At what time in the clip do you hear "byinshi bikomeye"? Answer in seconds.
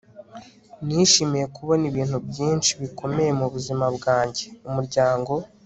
2.29-3.31